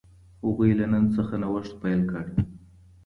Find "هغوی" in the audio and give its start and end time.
0.45-0.71